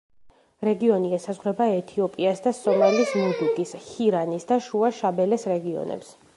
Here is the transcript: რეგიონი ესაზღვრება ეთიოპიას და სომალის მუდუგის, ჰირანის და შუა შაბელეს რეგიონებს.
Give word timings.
რეგიონი 0.67 1.11
ესაზღვრება 1.17 1.67
ეთიოპიას 1.73 2.41
და 2.47 2.55
სომალის 2.61 3.13
მუდუგის, 3.21 3.77
ჰირანის 3.91 4.51
და 4.53 4.61
შუა 4.71 4.93
შაბელეს 5.03 5.51
რეგიონებს. 5.57 6.15